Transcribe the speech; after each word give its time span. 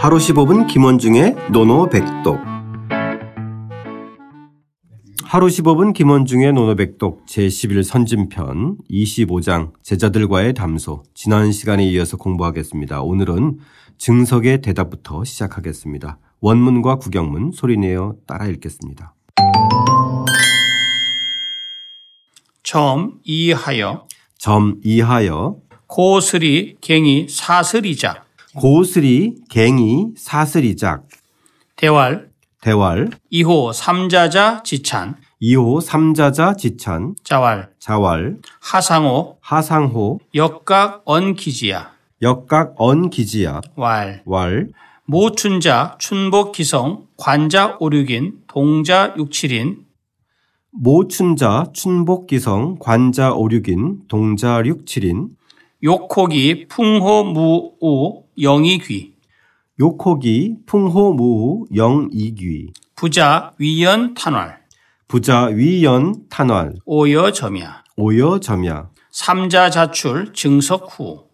하루 0.00 0.16
15분 0.18 0.68
김원중의 0.68 1.34
노노백독 1.50 2.38
하루 5.24 5.48
15분 5.48 5.92
김원중의 5.92 6.52
노노백독 6.52 7.26
제11 7.26 7.82
선진편 7.82 8.76
25장 8.88 9.72
제자들과의 9.82 10.54
담소 10.54 11.02
지난 11.14 11.50
시간에 11.50 11.84
이어서 11.84 12.16
공부하겠습니다. 12.16 13.02
오늘은 13.02 13.58
증석의 13.98 14.60
대답부터 14.60 15.24
시작하겠습니다. 15.24 16.18
원문과 16.40 16.98
구경문 16.98 17.50
소리내어 17.50 18.14
따라 18.24 18.46
읽겠습니다. 18.46 19.14
점 22.62 23.18
이하여 23.24 24.06
점 24.38 24.80
이하여 24.84 25.56
고스리 25.88 26.76
갱이 26.80 27.26
사슬이자 27.28 28.27
고스리 28.56 29.34
갱이 29.50 30.12
사슬이작. 30.16 31.06
대왈 31.76 32.30
대왈 32.60 33.10
2호 33.32 33.72
삼자자 33.72 34.62
지찬. 34.64 35.16
2호 35.42 35.80
삼자자 35.80 36.54
지찬. 36.54 37.14
자왈 37.22 37.70
자왈 37.78 38.36
하상호. 38.60 39.36
하상호. 39.40 40.18
역각 40.34 41.02
언기지야. 41.04 41.92
역각 42.22 42.74
언기지야. 42.76 43.60
왈. 43.76 44.22
왈. 44.24 44.68
모춘자 45.04 45.96
춘복 45.98 46.52
기성. 46.52 47.06
관자 47.16 47.76
오륙인. 47.78 48.40
동자 48.48 49.14
육칠인. 49.16 49.84
모춘자 50.72 51.66
춘복 51.72 52.26
기성. 52.26 52.78
관자 52.80 53.32
오륙인. 53.32 54.00
동자 54.08 54.62
육칠인 54.64 55.28
욕호기 55.80 56.66
풍호무우 56.66 58.24
영이귀. 58.36 59.14
욕호기 59.78 60.56
풍호무후 60.66 61.66
영이귀. 61.72 62.72
부자 62.96 63.52
위연 63.58 64.14
탄활. 64.14 64.58
부자 65.06 65.44
위연 65.44 66.24
탄활. 66.28 66.74
오여 66.84 67.30
점야. 67.30 67.84
오여 67.96 68.40
점야. 68.40 68.90
삼자 69.12 69.70
자출 69.70 70.32
증석 70.32 70.98
후. 70.98 71.28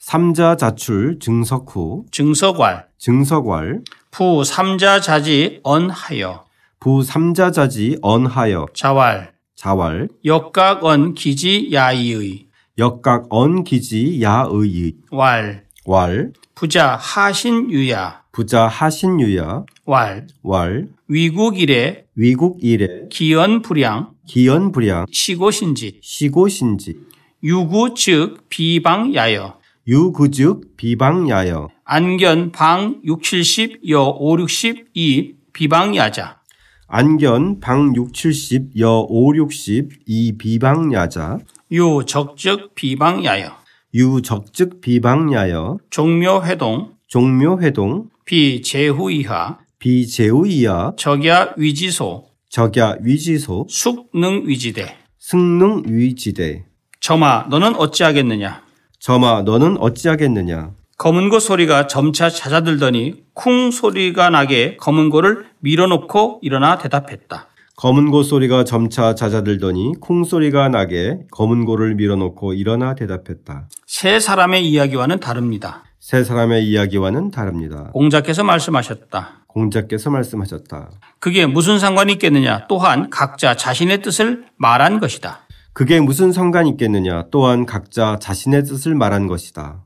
삼자 0.00 0.56
자출 0.56 1.20
증석 1.20 1.76
후. 1.76 2.04
증석왈. 2.10 2.88
증석왈. 2.98 3.82
부 4.10 4.42
삼자 4.42 5.00
자지 5.00 5.60
언하여. 5.62 6.46
부 6.80 7.04
삼자 7.04 7.52
자지 7.52 7.96
언하여. 8.02 8.66
자왈. 8.74 9.34
자왈. 9.54 10.08
역각 10.24 10.84
언 10.84 11.14
기지 11.14 11.70
야이의 11.72 12.43
역각 12.76 13.26
언기지 13.30 14.20
야의의 14.20 14.94
왈. 15.12 15.64
왈. 15.86 16.32
부자 16.56 16.96
하신유야. 16.96 18.22
부자 18.32 18.66
하신유야. 18.66 19.64
왈. 19.86 20.26
왈. 20.42 20.88
위국 21.06 21.60
이래 21.60 22.04
위국 22.16 22.58
이래 22.62 23.08
기연불량 23.10 24.10
기연불량 24.26 25.06
시고신지. 25.10 26.00
시고신지. 26.02 26.96
유구 27.44 27.94
즉 27.94 28.48
비방야여. 28.48 29.58
유구 29.86 30.30
즉 30.30 30.76
비방야여. 30.76 31.68
안견 31.84 32.50
방 32.50 33.00
670, 33.04 33.88
여 33.90 34.02
5, 34.02 34.38
62 34.40 35.36
비방야자. 35.52 36.40
안견 36.88 37.60
방 37.60 37.94
6, 37.94 38.12
70, 38.12 38.70
여 38.80 39.06
5, 39.08 39.36
60, 39.36 39.90
이 40.06 40.36
비방야자, 40.38 41.38
유 41.74 42.04
적적 42.06 42.76
비방야여 42.76 43.50
유 43.96 44.22
적즉 44.22 44.80
비방야여, 44.80 45.78
종묘회동 45.90 46.92
종묘회동, 47.08 48.10
비제후이하 48.24 49.58
비제우이야, 49.80 50.92
적야 50.96 51.52
위지소 51.56 52.26
적야 52.48 52.96
위지소, 53.00 53.66
숙능 53.68 54.44
위지대 54.46 54.96
승능 55.18 55.82
위지대. 55.84 56.64
점아 57.00 57.48
너는 57.50 57.74
어찌하겠느냐 57.74 58.62
점아 59.00 59.42
너는 59.42 59.76
어찌하겠느냐. 59.78 60.74
검은 60.96 61.28
고 61.28 61.40
소리가 61.40 61.88
점차 61.88 62.30
잦아들더니 62.30 63.24
쿵 63.34 63.72
소리가 63.72 64.30
나게 64.30 64.76
검은 64.76 65.10
고를 65.10 65.44
밀어놓고 65.58 66.38
일어나 66.40 66.78
대답했다. 66.78 67.48
검은 67.76 68.12
고 68.12 68.22
소리가 68.22 68.62
점차 68.62 69.16
잦아들더니 69.16 69.94
쿵 70.00 70.22
소리가 70.22 70.68
나게 70.68 71.18
검은 71.32 71.64
고를 71.64 71.96
밀어놓고 71.96 72.54
일어나 72.54 72.94
대답했다. 72.94 73.68
세 73.86 74.20
사람의 74.20 74.64
이야기와는 74.68 75.18
다릅니다. 75.18 75.82
세 75.98 76.22
사람의 76.22 76.68
이야기와는 76.68 77.32
다릅니다. 77.32 77.90
공자께서 77.92 78.44
말씀하셨다. 78.44 79.46
공자께서 79.48 80.10
말씀하셨다. 80.10 80.90
그게 81.18 81.46
무슨 81.46 81.80
상관이 81.80 82.12
있겠느냐? 82.12 82.66
또한 82.68 83.10
각자 83.10 83.56
자신의 83.56 84.02
뜻을 84.02 84.44
말한 84.56 85.00
것이다. 85.00 85.40
그게 85.72 86.00
무슨 86.00 86.30
상관이 86.30 86.70
있겠느냐? 86.70 87.26
또한 87.32 87.66
각자 87.66 88.18
자신의 88.20 88.64
뜻을 88.64 88.94
말한 88.94 89.26
것이다. 89.26 89.82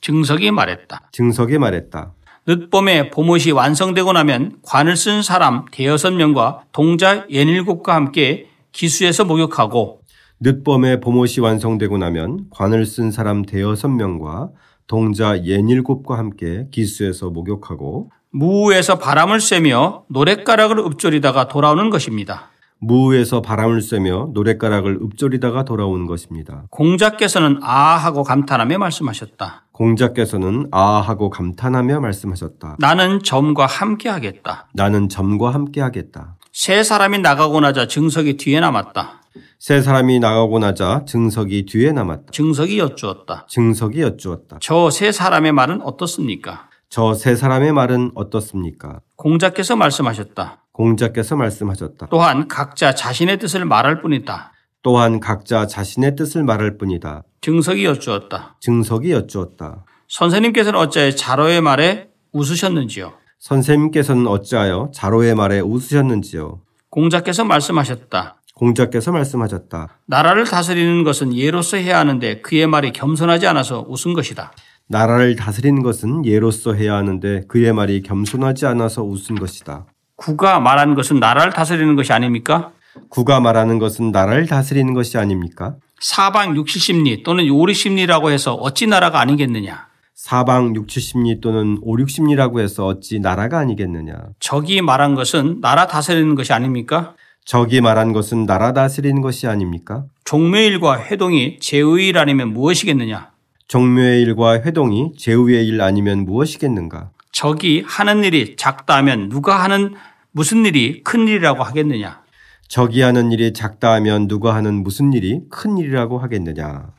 증석이 0.00 0.52
말했다. 0.52 1.08
증석이 1.10 1.58
말했다. 1.58 2.12
늦봄에 2.46 3.10
봄옷이 3.10 3.52
완성되고 3.52 4.12
나면 4.12 4.56
관을 4.62 4.96
쓴 4.96 5.22
사람 5.22 5.64
대여섯 5.72 6.12
명과 6.12 6.64
동자 6.72 7.24
예닐곱과 7.30 7.94
함께 7.94 8.48
기수에서 8.72 9.24
목욕하고 9.24 10.00
늦봄에 10.40 11.00
봄옷이 11.00 11.40
완성되고 11.40 11.96
나면 11.96 12.46
관을 12.50 12.84
쓴 12.84 13.10
사람 13.10 13.46
대여섯 13.46 13.90
명과 13.90 14.50
동자 14.86 15.42
예닐곱과 15.42 16.18
함께 16.18 16.68
기수에서 16.70 17.30
목욕하고 17.30 18.10
무에서 18.30 18.98
바람을 18.98 19.40
쐬며 19.40 20.04
노랫가락을 20.10 20.80
읊조리다가 20.80 21.48
돌아오는 21.48 21.88
것입니다. 21.88 22.50
무에서 22.86 23.40
바람을 23.40 23.80
쐬며 23.80 24.28
노랫가락을 24.34 24.98
읊조리다가 25.02 25.64
돌아오는 25.64 26.06
것입니다. 26.06 26.64
공자께서는 26.70 27.60
아 27.62 27.96
하고 27.96 28.22
감탄하며 28.22 28.78
말씀하셨다. 28.78 29.66
공자께서는 29.72 30.68
아 30.70 30.82
하고 31.00 31.30
감탄하며 31.30 32.00
말씀하셨다. 32.00 32.76
나는 32.78 33.22
점과 33.22 33.66
함께 33.66 34.08
하겠다. 34.08 34.68
나는 34.74 35.08
점과 35.08 35.52
함께 35.54 35.80
하겠다. 35.80 36.36
세 36.52 36.82
사람이 36.82 37.18
나가고 37.20 37.60
나자 37.60 37.86
증석이 37.88 38.36
뒤에 38.36 38.60
남았다. 38.60 39.22
세 39.58 39.80
사람이 39.80 40.20
나가고 40.20 40.58
나자 40.58 41.04
증석이 41.06 41.64
뒤에 41.66 41.92
남았다. 41.92 42.26
증석이 42.32 42.78
여쭈었다. 42.78 43.46
증석이 43.48 44.00
여쭈었다. 44.02 44.58
저 44.60 44.90
세 44.90 45.10
사람의 45.10 45.52
말은 45.52 45.80
어떻습니까? 45.82 46.68
저 46.90 47.14
세 47.14 47.34
사람의 47.34 47.72
말은 47.72 48.12
어떻습니까? 48.14 49.00
공자께서 49.16 49.74
말씀하셨다. 49.74 50.63
공자께서 50.74 51.36
말씀하셨다. 51.36 52.08
또한 52.10 52.48
각자 52.48 52.94
자신의 52.94 53.38
뜻을 53.38 53.64
말할 53.64 54.02
뿐이다. 54.02 54.52
또한 54.82 55.20
각자 55.20 55.66
자신의 55.66 56.16
뜻을 56.16 56.42
말할 56.42 56.76
뿐이다. 56.76 57.22
증석이 57.40 57.84
여쭈었다. 57.84 58.56
증석이 58.60 59.12
여쭈었다. 59.12 59.84
선생님께서는 60.08 60.78
어째 60.78 61.12
자로의 61.12 61.60
말에 61.60 62.08
웃으셨는지요? 62.32 63.12
선생님께서는 63.38 64.26
어찌하여 64.26 64.90
자로의 64.92 65.36
말에 65.36 65.60
웃으셨는지요? 65.60 66.60
공자께서 66.90 67.44
말씀하셨다. 67.44 68.40
공자께서 68.54 69.12
말씀하셨다. 69.12 70.00
나라를 70.06 70.44
다스리는 70.44 71.04
것은 71.04 71.36
예로서 71.36 71.76
해야 71.76 71.98
하는데 71.98 72.40
그의 72.40 72.66
말이 72.66 72.92
겸손하지 72.92 73.46
않아서 73.46 73.84
웃은 73.88 74.12
것이다. 74.14 74.52
나라를 74.88 75.36
다스리는 75.36 75.82
것은 75.82 76.26
예로서 76.26 76.74
해야 76.74 76.96
하는데 76.96 77.42
그의 77.46 77.72
말이 77.72 78.02
겸손하지 78.02 78.66
않아서 78.66 79.02
웃은 79.02 79.36
것이다. 79.38 79.86
구가 80.16 80.60
말한 80.60 80.94
것은 80.94 81.18
나라를 81.18 81.52
다스리는 81.52 81.96
것이 81.96 82.12
아닙니까? 82.12 82.72
구가 83.08 83.40
말하는 83.40 83.78
것은 83.78 84.12
나라를 84.12 84.46
다스리는 84.46 84.94
것이 84.94 85.18
아닙니까? 85.18 85.76
사방 86.00 86.56
6, 86.56 86.66
70리 86.66 87.24
또는 87.24 87.48
5, 87.50 87.66
60리라고 87.66 88.30
해서 88.30 88.54
어찌 88.54 88.86
나라가 88.86 89.20
아니겠느냐? 89.20 89.88
사방 90.14 90.74
6, 90.76 90.86
70리 90.86 91.40
또는 91.40 91.78
5, 91.82 91.96
60리라고 91.96 92.60
해서 92.60 92.86
어찌 92.86 93.18
나라가 93.18 93.58
아니겠느냐? 93.58 94.14
적이 94.38 94.82
말한 94.82 95.14
것은 95.14 95.60
나라 95.60 95.86
다스리는 95.86 96.34
것이 96.34 96.52
아닙니까? 96.52 97.14
적이 97.44 97.80
말한 97.80 98.12
것은 98.12 98.46
나라 98.46 98.72
다스리는 98.72 99.20
것이 99.20 99.46
아닙니까? 99.46 100.04
종묘일과 100.24 101.04
회동이 101.04 101.58
제의 101.58 102.08
일 102.08 102.18
아니면 102.18 102.52
무엇이겠느냐? 102.52 103.34
종묘의 103.68 104.22
일과 104.22 104.54
회동이 104.54 105.12
제후의 105.18 105.66
일 105.66 105.80
아니면 105.80 106.24
무엇이겠는가? 106.24 107.10
적이 107.34 107.82
하는 107.84 108.22
일이 108.22 108.54
작다 108.56 108.96
하면 108.98 109.28
누가 109.28 109.62
하는 109.64 109.94
무슨 110.30 110.64
일이 110.64 111.02
큰 111.02 111.26
일이라고 111.26 111.64
하겠느냐? 111.64 112.22
적이 112.68 113.02
하는 113.02 113.32
일이 113.32 113.52
작다 113.52 113.92
하면 113.94 114.28
누가 114.28 114.54
하는 114.54 114.84
무슨 114.84 115.12
일이 115.12 115.40
큰 115.50 115.76
일이라고 115.76 116.18
하겠느냐. 116.18 116.92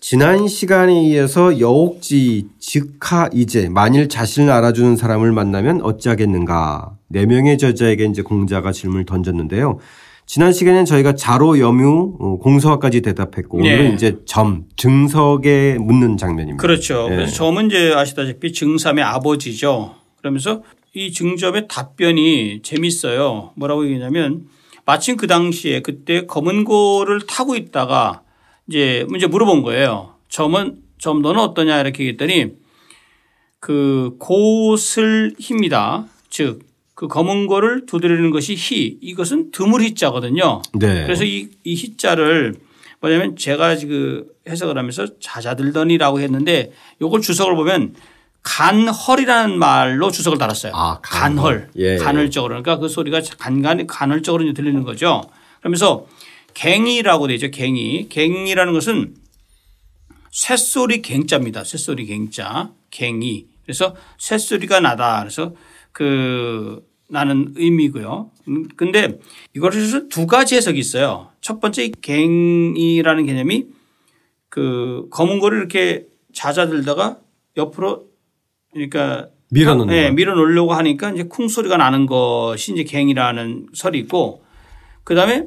지난 0.00 0.48
시간에 0.48 1.02
이어서 1.02 1.60
여옥지 1.60 2.48
즉하 2.58 3.28
이제 3.34 3.68
만일 3.68 4.08
자신을 4.08 4.50
알아주는 4.50 4.96
사람을 4.96 5.30
만나면 5.32 5.82
어찌하겠는가. 5.82 6.96
네 7.08 7.26
명의 7.26 7.58
저자에게 7.58 8.06
이제 8.06 8.22
공자가 8.22 8.72
질문을 8.72 9.04
던졌는데요. 9.04 9.78
지난 10.26 10.52
시간에는 10.52 10.84
저희가 10.84 11.14
자로 11.14 11.58
염유 11.58 12.16
어, 12.18 12.38
공서화까지 12.38 13.02
대답했고 13.02 13.60
네. 13.60 13.74
오늘은 13.74 13.94
이제 13.94 14.16
점 14.24 14.64
증석에 14.76 15.76
묻는 15.78 16.16
장면입니다. 16.16 16.60
그렇죠. 16.60 17.08
예. 17.10 17.16
그래서 17.16 17.34
점은 17.34 17.66
이제 17.66 17.92
아시다시피 17.94 18.52
증삼의 18.52 19.04
아버지죠. 19.04 19.94
그러면서 20.18 20.62
이 20.94 21.12
증점의 21.12 21.68
답변이 21.68 22.60
재밌어요. 22.62 23.52
뭐라고 23.56 23.84
얘기냐면 23.86 24.46
마침 24.84 25.16
그 25.16 25.26
당시에 25.26 25.80
그때 25.80 26.26
검은고를 26.26 27.26
타고 27.26 27.56
있다가 27.56 28.22
이제 28.68 29.04
문제 29.08 29.26
물어본 29.26 29.62
거예요. 29.62 30.14
점은 30.28 30.78
점 30.98 31.22
너는 31.22 31.40
어떠냐 31.40 31.80
이렇게 31.80 32.04
얘기했더니 32.04 32.52
그 33.58 34.16
곳을 34.18 35.34
힘이다. 35.38 36.06
즉 36.28 36.60
그 36.94 37.08
검은고를 37.08 37.86
두드리는 37.86 38.30
것이 38.30 38.54
희 38.54 38.98
이것은 39.00 39.50
드물 39.50 39.82
희자거든요. 39.82 40.62
네. 40.74 41.04
그래서 41.04 41.24
이, 41.24 41.48
이 41.64 41.74
희자를 41.74 42.54
뭐냐면 43.00 43.36
제가 43.36 43.76
지금 43.76 44.24
해석을 44.48 44.78
하면서 44.78 45.06
자자들더니라고 45.18 46.20
했는데 46.20 46.72
요걸 47.00 47.20
주석을 47.20 47.56
보면 47.56 47.94
간헐이라는 48.42 49.58
말로 49.58 50.10
주석을 50.10 50.38
달았어요. 50.38 50.72
아, 50.74 51.00
간헐. 51.00 51.34
간헐. 51.36 51.70
예. 51.76 51.96
간헐적으로. 51.96 52.50
그러니까 52.62 52.78
그 52.78 52.88
소리가 52.88 53.20
간간 53.38 53.86
간헐적으로 53.86 54.52
들리는 54.52 54.82
거죠. 54.82 55.22
그러면서 55.60 56.06
갱이라고 56.54 57.28
되죠. 57.28 57.50
갱이. 57.50 58.08
갱이라는 58.08 58.72
것은 58.72 59.14
쇳소리 60.30 61.02
갱자입니다. 61.02 61.62
쇳소리 61.62 62.06
갱자. 62.06 62.70
갱이. 62.90 63.46
그래서 63.64 63.94
쇳소리가 64.18 64.80
나다. 64.80 65.20
그래서 65.20 65.54
그 65.92 66.84
나는 67.08 67.52
의미고요. 67.56 68.30
음, 68.48 68.68
근데 68.76 69.18
이것에서 69.54 70.08
두 70.08 70.26
가지 70.26 70.56
해석이 70.56 70.78
있어요. 70.78 71.30
첫 71.40 71.60
번째 71.60 71.84
이 71.84 71.92
갱이라는 72.00 73.26
개념이 73.26 73.66
그 74.48 75.06
검은 75.10 75.38
거를 75.38 75.58
이렇게 75.58 76.06
잦아들다가 76.32 77.18
옆으로 77.56 78.06
그러니까 78.72 79.28
밀어놓는 79.50 79.94
네, 79.94 80.08
거. 80.08 80.14
밀어 80.14 80.34
놓으려고 80.34 80.72
하니까 80.72 81.10
이제 81.10 81.24
쿵 81.24 81.48
소리가 81.48 81.76
나는 81.76 82.06
것이 82.06 82.72
이제 82.72 82.84
갱이라는 82.84 83.68
설이 83.74 83.98
있고 84.00 84.42
그다음에 85.04 85.46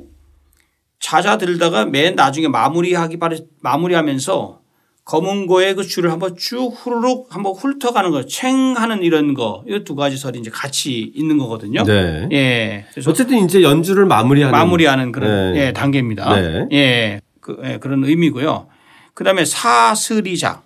잦아들다가 1.00 1.86
맨 1.86 2.16
나중에 2.16 2.48
마무리하기 2.48 3.18
바래 3.18 3.38
마무리하면서 3.62 4.62
검은 5.06 5.46
거에 5.46 5.76
그 5.76 5.84
줄을 5.84 6.12
한번 6.12 6.36
쭉 6.36 6.74
후루룩 6.76 7.28
한번 7.30 7.54
훑어가는 7.54 8.10
거, 8.10 8.26
챙 8.26 8.76
하는 8.76 9.04
이런 9.04 9.36
거, 9.36 9.64
이 9.68 9.84
두 9.84 9.94
가지 9.96 10.18
설이 10.18 10.40
이제 10.40 10.50
같이 10.50 11.12
있는 11.16 11.38
거거든요. 11.38 11.84
네. 11.84 12.28
예. 12.32 12.86
그래서 12.92 13.12
어쨌든 13.12 13.46
이제 13.46 13.62
연주를 13.62 14.06
마무리하는 14.08 14.52
마무리하는 14.52 15.12
그런 15.12 15.54
네. 15.54 15.68
예, 15.68 15.74
단계입니다. 15.74 16.36
네. 16.42 16.68
예. 16.72 17.22
그, 17.40 17.62
예, 17.64 17.78
그런 17.78 18.04
의미고요. 18.04 18.68
그 19.14 19.24
다음에 19.24 19.46
사스리작. 19.46 20.66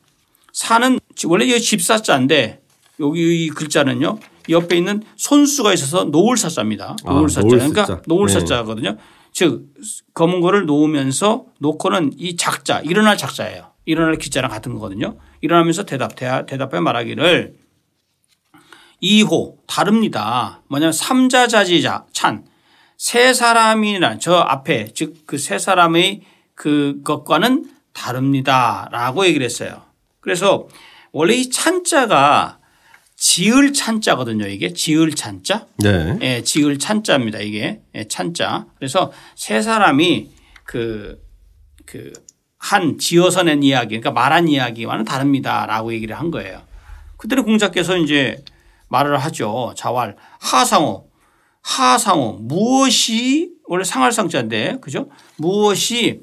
사는 0.54 0.98
원래 1.28 1.46
이거 1.46 1.60
집사자인데 1.60 2.62
여기 3.02 3.46
이 3.46 3.50
글자는요. 3.50 4.20
옆에 4.48 4.78
있는 4.78 5.04
손수가 5.18 5.74
있어서 5.74 6.06
노을사자입니다. 6.06 6.96
아, 7.06 7.14
노을사자. 7.14 7.46
노을사자. 7.46 7.70
그러니까 7.74 8.02
노을사자거든요. 8.08 8.96
즉 9.34 9.66
검은 10.14 10.40
거를 10.40 10.66
놓으면서 10.66 11.44
놓고는 11.60 12.14
이 12.18 12.36
작자 12.38 12.80
일어날 12.80 13.18
작자예요. 13.18 13.69
일어날 13.90 14.18
기자랑 14.18 14.52
같은 14.52 14.74
거거든요. 14.76 15.18
일어나면서 15.42 15.84
대답 15.86 16.16
대- 16.16 16.46
대답해 16.46 16.80
말하기를 16.80 17.56
2호 19.02 19.58
다릅니다. 19.68 20.62
뭐냐면 20.70 20.94
삼자자지자 20.94 22.06
찬 22.14 22.46
세 22.98 23.34
사람이나 23.34 24.20
저 24.20 24.34
앞에 24.36 24.92
즉 24.94 25.26
그 25.26 25.38
세 25.40 25.58
사람의 25.58 26.22
그것과는 26.54 27.72
다릅니다라고 27.94 29.26
얘기를 29.26 29.46
했어요. 29.46 29.84
그래서 30.20 30.68
원래 31.14 31.34
이 31.36 31.50
찬자가 31.50 32.60
지을 33.16 33.72
찬자거든요. 33.74 34.48
이게 34.48 34.74
지을 34.74 35.12
찬자. 35.16 35.66
네. 35.78 36.18
예, 36.22 36.44
지을 36.44 36.78
찬자입니다. 36.78 37.40
이게 37.40 37.82
예, 37.96 38.08
찬자. 38.10 38.68
그래서 38.78 39.12
세 39.36 39.62
사람이 39.62 40.30
그그 40.66 42.12
한 42.60 42.98
지어서 42.98 43.42
낸 43.42 43.64
이야기, 43.64 44.00
그러니까 44.00 44.12
말한 44.12 44.50
이야기와는 44.50 45.06
다릅니다라고 45.06 45.94
얘기를 45.94 46.20
한 46.20 46.30
거예요. 46.30 46.62
그때는 47.18 47.44
공자께서 47.44 47.98
이제 47.98 48.44
말을 48.90 49.18
하죠. 49.18 49.74
자왈 49.76 50.16
하상호, 50.40 51.10
하상호 51.62 52.34
무엇이 52.42 53.52
원래 53.68 53.84
상할상자인데 53.84 54.78
그죠? 54.82 55.10
무엇이 55.38 56.22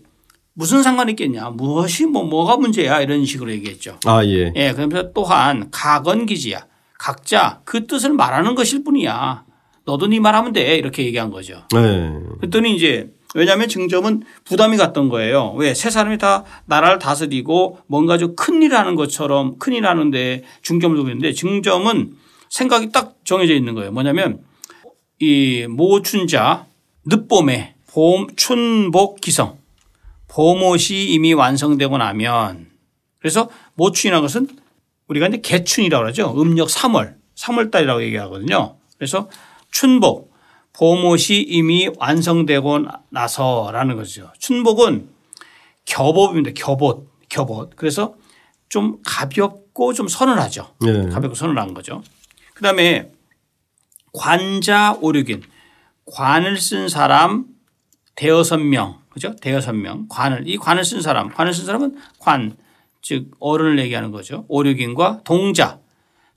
무슨 0.52 0.82
상관이 0.82 1.12
있겠냐? 1.12 1.50
무엇이 1.50 2.06
뭐 2.06 2.24
뭐가 2.24 2.56
문제야? 2.56 3.00
이런 3.00 3.24
식으로 3.24 3.50
얘기했죠. 3.52 3.98
아 4.04 4.24
예. 4.24 4.52
예, 4.54 4.72
그러면서 4.72 5.12
또한 5.12 5.70
가건기지야. 5.70 6.66
각자 6.98 7.60
그 7.64 7.86
뜻을 7.86 8.12
말하는 8.12 8.54
것일 8.54 8.84
뿐이야. 8.84 9.44
너도 9.84 10.06
네 10.06 10.18
말하면 10.18 10.52
돼. 10.52 10.76
이렇게 10.76 11.04
얘기한 11.04 11.30
거죠. 11.30 11.62
네. 11.72 12.12
그랬더니 12.40 12.74
이제 12.74 13.12
왜냐하면 13.36 13.68
증점은 13.68 14.22
부담이 14.44 14.78
갔던 14.78 15.10
거예요. 15.10 15.52
왜? 15.56 15.74
세 15.74 15.90
사람이 15.90 16.16
다 16.16 16.44
나라를 16.64 16.98
다스리고 16.98 17.78
뭔가 17.86 18.16
좀 18.16 18.34
큰일 18.34 18.74
하는 18.74 18.94
것처럼 18.94 19.58
큰일 19.58 19.86
하는데 19.86 20.42
중점을 20.62 20.96
두고 20.96 21.10
있는데 21.10 21.32
증점은 21.34 22.16
생각이 22.48 22.92
딱 22.92 23.16
정해져 23.24 23.54
있는 23.54 23.74
거예요. 23.74 23.92
뭐냐면 23.92 24.40
이 25.18 25.66
모춘자 25.68 26.64
늦봄에 27.04 27.74
봄, 27.92 28.26
춘복, 28.36 29.20
기성 29.20 29.58
봄옷이 30.28 31.04
이미 31.04 31.34
완성되고 31.34 31.98
나면 31.98 32.70
그래서 33.18 33.50
모춘이라는 33.74 34.22
것은 34.22 34.48
우리가 35.08 35.28
이제 35.28 35.40
개춘이라고 35.42 36.04
그러죠. 36.04 36.34
음력 36.40 36.68
3월, 36.68 37.14
3월 37.36 37.70
달이라고 37.70 38.02
얘기하거든요. 38.02 38.76
그래서 38.96 39.28
춘복, 39.70 40.32
봄옷이 40.76 41.40
이미 41.40 41.88
완성되고 41.96 42.86
나서라는 43.10 43.96
거죠. 43.96 44.30
춘복은 44.38 45.08
겹옷입니다. 45.84 46.50
겹옷, 46.54 47.08
겹옷. 47.28 47.76
그래서 47.76 48.14
좀 48.68 48.98
가볍고 49.04 49.92
좀 49.92 50.08
서늘하죠. 50.08 50.74
네. 50.80 51.08
가볍고 51.08 51.34
서늘한 51.34 51.72
거죠. 51.74 52.02
그 52.54 52.62
다음에 52.62 53.12
관자 54.12 54.96
오륙인 55.00 55.42
관을 56.06 56.58
쓴 56.58 56.88
사람 56.88 57.46
대여섯 58.14 58.60
명 58.60 58.98
그죠? 59.10 59.34
대여섯 59.36 59.74
명 59.74 60.06
관을 60.08 60.48
이 60.48 60.56
관을 60.56 60.84
쓴 60.84 61.00
사람 61.00 61.28
관을 61.28 61.52
쓴 61.52 61.64
사람은 61.66 61.96
관 62.18 62.56
즉 63.06 63.30
어른을 63.38 63.78
얘기하는 63.78 64.10
거죠. 64.10 64.44
오륙인과 64.48 65.20
동자 65.22 65.78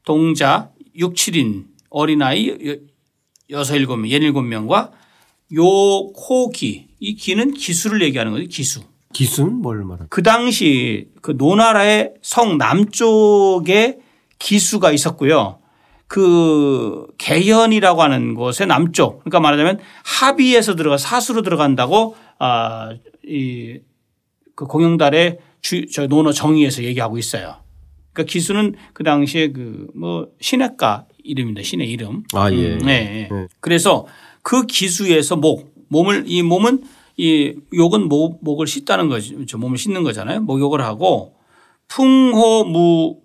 동자 0.05 0.69
6, 0.93 1.15
7인 1.15 1.65
어린아이 1.89 2.55
여- 3.51 3.57
여섯 3.59 3.75
일곱 3.75 3.97
명, 3.97 4.09
예닐곱 4.09 4.43
명과 4.45 4.91
요 5.55 6.07
코기 6.13 6.87
이 6.99 7.15
기는 7.15 7.53
기수를 7.53 8.01
얘기하는 8.03 8.31
거죠. 8.33 8.45
기수. 8.47 8.81
기순 9.13 9.55
뭘 9.61 9.83
말하? 9.83 10.05
그 10.09 10.21
당시 10.21 11.07
그 11.21 11.33
노나라의 11.35 12.13
성 12.21 12.57
남쪽에 12.59 13.97
기수가 14.37 14.91
있었고요. 14.91 15.59
그 16.07 17.07
개현이라고 17.17 18.01
하는 18.03 18.33
곳의 18.35 18.67
남쪽 18.67 19.19
그러니까 19.23 19.39
말하자면 19.39 19.79
합의에서 20.03 20.75
들어가 20.75 20.97
사수로 20.97 21.41
들어간다고 21.41 22.15
아이 22.37 23.79
그 24.55 24.65
공영달의 24.65 25.39
주저 25.61 26.07
노노 26.07 26.31
정의에서 26.31 26.83
얘기하고 26.83 27.17
있어요. 27.17 27.57
그러니까 28.13 28.31
기수는 28.31 28.75
그 28.93 29.03
당시에 29.03 29.51
그 29.51 29.87
뭐 29.95 30.27
신해가 30.39 31.05
이름입니다. 31.23 31.63
신의 31.63 31.89
이름. 31.89 32.23
아 32.33 32.51
예. 32.51 32.73
음, 32.73 32.79
네. 32.79 33.29
네. 33.31 33.47
그래서 33.59 34.05
그 34.41 34.65
기수에서 34.65 35.35
목 35.35 35.73
몸을 35.89 36.23
이 36.27 36.43
몸은 36.43 36.83
이 37.17 37.55
욕은 37.73 38.07
목, 38.07 38.43
목을 38.43 38.67
씻다는 38.67 39.09
거죠. 39.09 39.45
저 39.45 39.57
몸을 39.57 39.77
씻는 39.77 40.03
거잖아요. 40.03 40.41
목욕을 40.41 40.81
하고 40.81 41.35
풍호무입니다. 41.89 43.21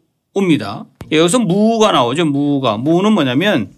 예, 1.12 1.18
여기서 1.18 1.38
무가 1.38 1.92
나오죠. 1.92 2.24
무가 2.24 2.76
무는 2.76 3.12
뭐냐면 3.12 3.72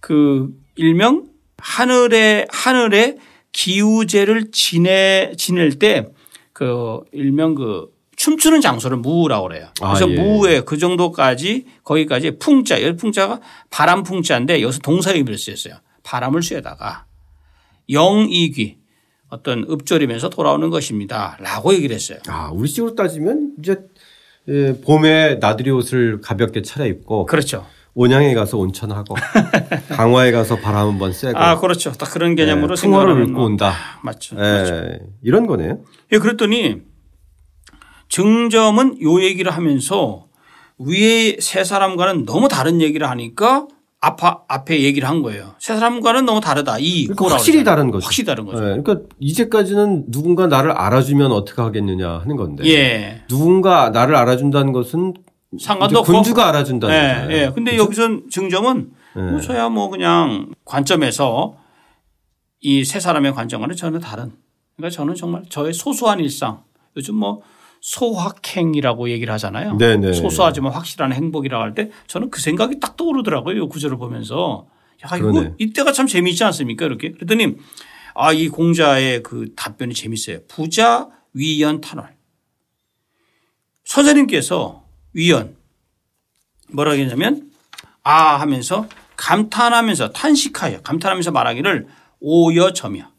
그 0.00 0.50
일명 0.74 1.28
하늘에 1.58 2.46
하늘에 2.50 3.16
기우제를 3.52 4.50
지내 4.50 5.32
지낼 5.36 5.78
때 5.78 6.06
그 6.56 7.00
일명 7.12 7.54
그 7.54 7.92
춤추는 8.16 8.60
장소를 8.60 8.96
무라고 8.96 9.48
그래요. 9.48 9.68
아, 9.80 9.92
그래서 9.94 10.10
예. 10.10 10.16
무에 10.16 10.60
그 10.62 10.78
정도까지 10.78 11.66
거기까지 11.84 12.38
풍자, 12.38 12.82
열 12.82 12.96
풍자가 12.96 13.40
바람 13.70 14.02
풍자인데 14.02 14.62
여기서 14.62 14.80
동사 14.80 15.12
의미를 15.12 15.38
쓰였어요. 15.38 15.74
바람을 16.02 16.42
쐬다가 16.42 17.04
영이귀 17.90 18.78
어떤 19.28 19.66
읍조리면서 19.68 20.30
돌아오는 20.30 20.70
것입니다. 20.70 21.36
라고 21.40 21.74
얘기를 21.74 21.94
했어요. 21.94 22.18
아 22.28 22.50
우리 22.52 22.68
식으로 22.68 22.94
따지면 22.94 23.54
이제 23.58 23.76
예, 24.48 24.80
봄에 24.80 25.38
나들이 25.40 25.70
옷을 25.70 26.20
가볍게 26.20 26.62
차려입고 26.62 27.26
그렇죠. 27.26 27.66
온양에 27.94 28.34
가서 28.34 28.58
온천하고 28.58 29.14
강화에 29.88 30.30
가서 30.30 30.56
바람 30.56 30.88
한번 30.88 31.12
쐬고 31.12 31.38
아, 31.38 31.58
그렇죠. 31.58 31.92
딱 31.92 32.10
그런 32.12 32.34
개념으로 32.34 32.76
예, 32.76 32.80
풍어를 32.80 33.08
생각하면 33.14 33.28
읽고 33.30 33.44
온다. 33.44 33.72
맞죠. 34.02 34.36
예, 34.38 35.00
이런 35.22 35.46
거네요. 35.46 35.80
예, 36.12 36.18
그랬더니 36.18 36.82
증점은 38.26 39.02
요 39.02 39.22
얘기를 39.22 39.52
하면서 39.52 40.24
위에 40.78 41.36
세 41.38 41.64
사람과는 41.64 42.24
너무 42.24 42.48
다른 42.48 42.80
얘기를 42.80 43.10
하니까 43.10 43.66
앞, 44.00 44.18
앞에 44.48 44.82
얘기를 44.82 45.06
한 45.06 45.20
거예요. 45.20 45.54
세 45.58 45.74
사람과는 45.74 46.24
너무 46.24 46.40
다르다. 46.40 46.78
이 46.78 47.08
그러니까 47.08 47.34
확실히 47.34 47.62
다른 47.62 47.90
거죠. 47.90 48.06
확실히 48.06 48.26
다른 48.26 48.46
거죠. 48.46 48.58
예, 48.58 48.80
그러니까 48.80 49.00
이제까지는 49.20 50.10
누군가 50.10 50.46
나를 50.46 50.70
알아주면 50.72 51.30
어떻게 51.32 51.60
하겠느냐 51.60 52.20
하는 52.20 52.36
건데 52.36 52.64
예. 52.66 53.22
누군가 53.28 53.90
나를 53.90 54.16
알아준다는 54.16 54.72
것은 54.72 55.12
상관도 55.60 55.98
없고. 56.00 56.10
군주가 56.12 56.48
알아준다는 56.48 56.94
예, 56.94 56.98
거잖아요. 57.14 57.36
예. 57.36 57.52
근데 57.54 57.76
여기선 57.76 58.30
증점은 58.30 58.92
예. 59.16 59.20
뭐 59.20 59.40
저야 59.42 59.68
뭐 59.68 59.90
그냥 59.90 60.48
관점에서 60.64 61.54
이 62.62 62.82
세 62.84 62.98
사람의 62.98 63.34
관점과는 63.34 63.76
전혀 63.76 63.98
다른. 63.98 64.32
그러니까 64.76 64.94
저는 64.96 65.14
정말 65.16 65.42
저의 65.50 65.74
소소한 65.74 66.18
일상 66.20 66.62
요즘 66.96 67.16
뭐 67.16 67.42
소확행이라고 67.86 69.10
얘기를 69.10 69.32
하잖아요. 69.34 69.76
네네. 69.78 70.12
소소하지만 70.12 70.72
확실한 70.72 71.12
행복이라고 71.12 71.62
할 71.62 71.72
때 71.72 71.90
저는 72.08 72.30
그 72.30 72.40
생각이 72.40 72.80
딱 72.80 72.96
떠오르더라고요. 72.96 73.62
이 73.64 73.68
구절을 73.68 73.96
보면서. 73.96 74.66
야, 75.04 75.16
이거 75.16 75.30
그러네. 75.30 75.54
이때가 75.58 75.92
참 75.92 76.08
재미있지 76.08 76.42
않습니까? 76.42 76.84
이렇게. 76.84 77.12
그랬더니 77.12 77.54
아, 78.16 78.32
이 78.32 78.48
공자의 78.48 79.22
그 79.22 79.52
답변이 79.54 79.94
재밌어요. 79.94 80.38
부자 80.48 81.08
위연 81.32 81.80
탄월. 81.80 82.16
선생님께서 83.84 84.82
위연 85.12 85.54
뭐라고 86.72 86.96
했냐면 86.98 87.52
아 88.02 88.40
하면서 88.40 88.88
감탄하면서 89.16 90.10
탄식하여 90.10 90.80
감탄하면서 90.82 91.30
말하기를 91.30 91.86
오여 92.18 92.72
점이야. 92.72 93.12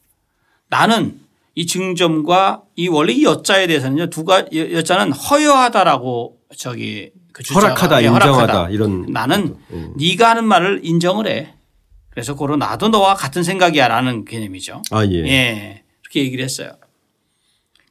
나는 0.69 1.21
이 1.57 1.65
증점과 1.65 2.61
이 2.75 2.87
원래 2.87 3.13
이 3.13 3.23
여자에 3.23 3.65
대해서는요 3.65 4.11
두가 4.11 4.45
여- 4.53 4.71
여자는 4.73 5.11
허여하다라고 5.11 6.37
저기 6.55 7.09
그 7.33 7.41
허락하다, 7.51 8.03
예, 8.03 8.07
인정하다 8.07 8.69
이런 8.69 9.07
나는 9.07 9.55
음. 9.71 9.93
네가 9.97 10.29
하는 10.29 10.45
말을 10.45 10.81
인정을 10.83 11.25
해. 11.27 11.55
그래서 12.11 12.35
고로 12.35 12.57
나도 12.57 12.89
너와 12.89 13.15
같은 13.15 13.41
생각이야라는 13.41 14.25
개념이죠. 14.25 14.83
아 14.91 15.03
예. 15.07 15.13
예. 15.25 15.83
그렇게 16.03 16.19
얘기를 16.25 16.45
했어요. 16.45 16.73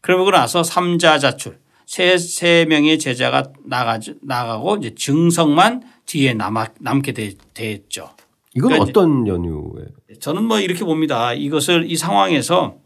그러고 0.01 0.31
나서 0.31 0.63
삼자자출 0.63 1.59
세, 1.87 2.17
세 2.19 2.67
명의 2.69 3.01
제자가 3.01 3.51
나가, 3.65 3.99
나가고 4.23 4.77
이제 4.77 4.95
증성만 4.95 5.83
뒤에 6.07 6.35
남아, 6.35 6.69
남게 6.81 7.13
되, 7.13 7.33
됐죠. 7.53 8.11
이건 8.55 8.71
그러니까 8.71 8.85
어떤 9.01 9.27
연유에? 9.27 9.87
저는 10.21 10.45
뭐 10.45 10.61
이렇게 10.61 10.85
봅니다. 10.85 11.33
이것을 11.35 11.91
이 11.91 11.97
상황에서 11.97 12.77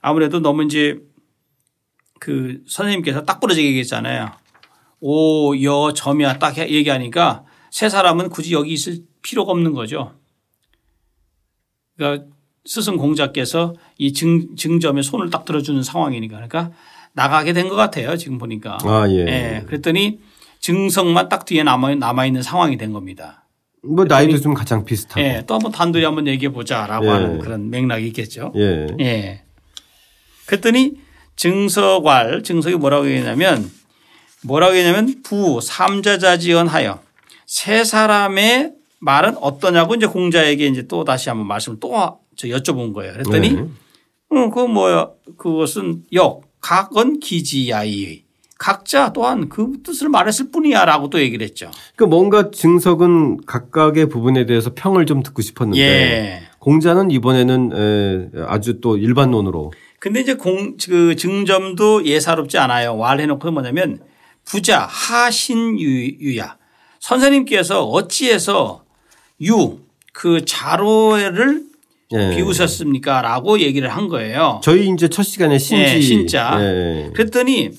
아무래도 0.00 0.40
너무 0.40 0.64
이제 0.64 0.98
그 2.18 2.62
선생님께서 2.66 3.22
딱 3.22 3.40
부러지게 3.40 3.66
얘기했잖아요. 3.68 4.30
오, 5.00 5.54
여, 5.62 5.92
점이야 5.94 6.38
딱 6.38 6.58
얘기하니까 6.58 7.44
세 7.70 7.88
사람은 7.88 8.28
굳이 8.28 8.52
여기 8.52 8.72
있을 8.72 8.98
필요가 9.22 9.52
없는 9.52 9.72
거죠. 9.72 10.12
그러니까 11.96 12.26
스승 12.66 12.96
공자께서 12.96 13.74
이 13.98 14.12
증, 14.12 14.54
증점에 14.56 15.02
손을 15.02 15.30
딱 15.30 15.44
들어주는 15.44 15.82
상황이니까 15.82 16.34
그러니까 16.36 16.70
나가게 17.14 17.52
된 17.52 17.68
것 17.68 17.74
같아요. 17.76 18.16
지금 18.16 18.38
보니까. 18.38 18.78
아 18.82 19.06
예. 19.08 19.26
예. 19.26 19.62
그랬더니 19.66 20.20
증성만 20.60 21.28
딱 21.28 21.44
뒤에 21.46 21.62
남아, 21.62 21.94
남아있는 21.94 22.42
상황이 22.42 22.76
된 22.76 22.92
겁니다. 22.92 23.46
뭐 23.82 24.04
나이도 24.04 24.38
좀 24.40 24.52
가장 24.52 24.84
비슷하고. 24.84 25.20
예. 25.20 25.42
또 25.46 25.54
한번 25.54 25.72
단둘이 25.72 26.04
한번 26.04 26.26
얘기해 26.26 26.52
보자라고 26.52 27.06
예. 27.06 27.10
하는 27.10 27.38
그런 27.38 27.70
맥락이 27.70 28.06
있겠죠. 28.08 28.52
예. 28.56 28.86
예. 29.00 29.42
그랬더니 30.50 30.94
증석왈, 31.36 32.42
증석이 32.42 32.76
뭐라고 32.76 33.06
얘기했냐면 33.06 33.70
뭐라고 34.42 34.76
얘기냐면 34.76 35.22
부 35.22 35.60
삼자자지언하여 35.62 37.00
세 37.46 37.84
사람의 37.84 38.72
말은 39.00 39.36
어떠냐고 39.38 39.94
이제 39.94 40.06
공자에게 40.06 40.66
이제 40.66 40.86
또 40.86 41.04
다시 41.04 41.28
한번 41.28 41.46
말씀을 41.46 41.80
또 41.80 42.20
저 42.40 42.48
여쭤본 42.48 42.94
거예요. 42.94 43.12
그랬더니 43.12 43.50
네. 43.50 43.60
어, 44.30 44.48
그거 44.48 44.66
뭐야. 44.66 45.10
그것은 45.36 46.04
역, 46.14 46.40
각은 46.62 47.20
기지야이. 47.20 48.22
각자 48.58 49.12
또한 49.12 49.48
그 49.50 49.72
뜻을 49.82 50.08
말했을 50.08 50.50
뿐이야 50.50 50.86
라고 50.86 51.10
또 51.10 51.20
얘기를 51.20 51.46
했죠. 51.46 51.70
그러니까 51.96 52.16
뭔가 52.16 52.50
증석은 52.50 53.46
각각의 53.46 54.08
부분에 54.08 54.46
대해서 54.46 54.72
평을 54.74 55.04
좀 55.06 55.22
듣고 55.22 55.40
싶었는데 55.40 55.80
예. 55.80 56.42
공자는 56.58 57.10
이번에는 57.10 57.70
에, 57.74 58.42
아주 58.46 58.80
또 58.80 58.96
일반론으로 58.98 59.72
근데 60.00 60.20
이제 60.20 60.34
공, 60.34 60.76
그 60.78 61.14
증점도 61.14 62.06
예사롭지 62.06 62.58
않아요. 62.58 62.96
말해놓고 62.96 63.50
뭐냐면 63.52 64.00
부자 64.44 64.80
하신유야. 64.80 66.56
선생님께서 67.00 67.84
어찌해서 67.84 68.84
유, 69.42 69.78
그 70.12 70.44
자로를 70.44 71.62
예. 72.12 72.34
비우셨습니까? 72.34 73.22
라고 73.22 73.60
얘기를 73.60 73.88
한 73.88 74.08
거예요. 74.08 74.60
저희 74.64 74.88
이제 74.88 75.08
첫 75.08 75.22
시간에 75.22 75.58
신지 75.58 75.82
예, 75.96 76.00
신자. 76.00 76.56
예. 76.60 77.10
그랬더니 77.14 77.70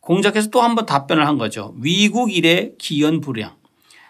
공자께서 0.00 0.50
또 0.50 0.60
한 0.62 0.74
번 0.74 0.86
답변을 0.86 1.26
한 1.26 1.38
거죠. 1.38 1.74
위국 1.80 2.32
일의 2.32 2.72
기연불량. 2.78 3.52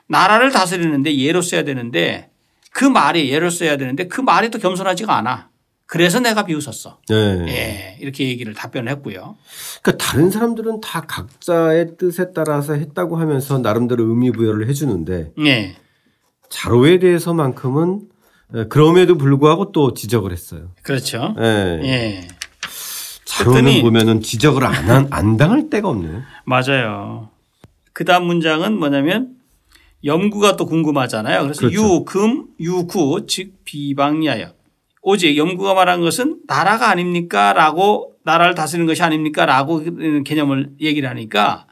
나라를 0.07 0.53
다스리는데 0.53 1.17
예로 1.17 1.41
써야 1.43 1.65
되는데 1.65 2.31
그 2.71 2.85
말이 2.85 3.31
예로 3.31 3.51
써야 3.51 3.77
되는데 3.77 4.07
그 4.07 4.21
말이 4.21 4.51
또 4.51 4.59
겸손하지가 4.59 5.17
않아. 5.17 5.49
그래서 5.87 6.19
내가 6.19 6.45
비웃었어. 6.45 6.99
예. 7.11 7.15
예. 7.47 7.97
이렇게 8.01 8.27
얘기를 8.29 8.55
답변을 8.55 8.91
했고요. 8.93 9.37
그러니까 9.83 10.05
다른 10.05 10.31
사람들은 10.31 10.81
다 10.81 11.03
각자의 11.03 11.97
뜻에 11.99 12.33
따라서 12.35 12.73
했다고 12.75 13.17
하면서 13.17 13.59
나름대로 13.59 14.05
의미 14.09 14.31
부여를 14.33 14.69
해주는데 14.69 15.33
예. 15.45 15.77
자로에 16.49 16.99
대해서만큼은 16.99 18.01
에, 18.55 18.65
그럼에도 18.65 19.17
불구하고 19.19 19.73
또 19.73 19.93
지적을 19.95 20.33
했어요. 20.33 20.71
그렇죠. 20.83 21.35
예. 21.39 21.81
예. 21.85 22.29
자로는 23.27 23.63
그랬더니- 23.65 23.83
보면은 23.83 24.21
지적을 24.21 24.65
안, 24.65 24.73
한- 24.89 25.09
안 25.11 25.37
당할 25.37 25.69
데가 25.69 25.89
없네. 25.89 26.21
맞아요. 26.45 27.31
그 27.93 28.05
다음 28.05 28.25
문장은 28.27 28.79
뭐냐면 28.79 29.37
염구가 30.05 30.57
또 30.57 30.67
궁금하잖아요. 30.67 31.43
그래서 31.43 31.61
그렇죠. 31.61 31.77
유금, 32.01 32.47
유구, 32.61 33.25
즉 33.27 33.53
비방리하여. 33.65 34.53
오직 35.07 35.37
염구가 35.37 35.75
말한 35.75 36.01
것은 36.01 36.41
나라가 36.47 36.89
아닙니까? 36.89 37.53
라고 37.53 38.15
나라를 38.25 38.55
다스리는 38.55 38.87
것이 38.87 39.03
아닙니까? 39.03 39.45
라고 39.45 39.83
개념을 40.25 40.71
얘기를 40.81 41.09
하니까 41.11 41.67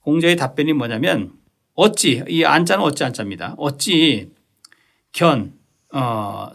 공자의 0.00 0.34
답변이 0.34 0.72
뭐냐면 0.72 1.34
어찌, 1.74 2.24
이 2.28 2.44
안자는 2.44 2.82
어찌 2.82 3.04
안자입니다. 3.04 3.54
어찌 3.58 4.32
견, 5.12 5.52
어, 5.94 6.48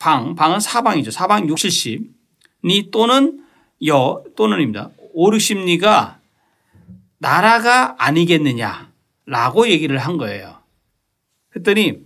방, 0.00 0.34
방은 0.34 0.58
사방이죠. 0.58 1.12
사방 1.12 1.48
6, 1.48 1.56
70. 1.56 2.10
니 2.64 2.90
또는 2.90 3.44
여 3.86 4.24
또는입니다. 4.36 4.90
5, 5.14 5.30
60리가 5.30 6.16
나라가 7.18 7.94
아니겠느냐라고 7.98 9.68
얘기를 9.68 9.96
한 9.96 10.16
거예요. 10.16 10.56
그랬더니 11.50 12.00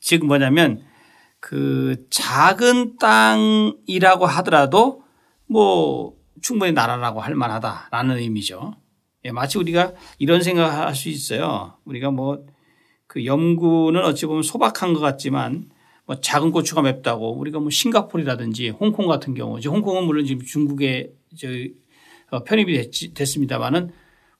지금 0.00 0.28
뭐냐면 0.28 0.84
그 1.46 2.06
작은 2.08 2.96
땅이라고 2.98 4.24
하더라도 4.26 5.02
뭐 5.46 6.16
충분히 6.40 6.72
나라라고 6.72 7.20
할 7.20 7.34
만하다라는 7.34 8.18
의미죠. 8.18 8.74
예, 9.26 9.30
마치 9.30 9.58
우리가 9.58 9.92
이런 10.18 10.42
생각할 10.42 10.94
수 10.94 11.08
있어요. 11.08 11.74
우리가 11.84 12.10
뭐 12.10 12.54
그 13.14 13.24
염구는 13.24 14.02
어찌 14.04 14.26
보면 14.26 14.42
소박한 14.42 14.92
것 14.92 14.98
같지만 14.98 15.70
뭐 16.04 16.20
작은 16.20 16.50
고추가 16.50 16.82
맵다고 16.82 17.38
우리가 17.38 17.60
뭐 17.60 17.70
싱가포르라든지 17.70 18.70
홍콩 18.70 19.06
같은 19.06 19.34
경우 19.34 19.56
이제 19.56 19.68
홍콩은 19.68 20.04
물론 20.04 20.26
지금 20.26 20.44
중국에 20.44 21.12
저 21.38 21.48
어, 22.30 22.42
편입이 22.42 22.90
됐, 22.90 23.14
됐습니다만은 23.14 23.92